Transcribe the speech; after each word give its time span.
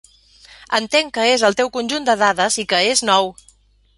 Entenc 0.77 1.11
que 1.17 1.25
és 1.33 1.43
el 1.51 1.57
teu 1.59 1.69
conjunt 1.77 2.09
de 2.09 2.17
dades 2.23 2.57
i 2.63 2.65
que 2.73 2.83
és 2.95 3.07
nou. 3.13 3.33